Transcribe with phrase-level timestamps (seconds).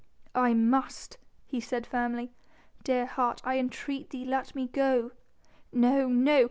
[0.33, 2.31] "I must," he said firmly.
[2.83, 5.11] "Dear heart, I entreat thee let me go."
[5.71, 6.39] "No no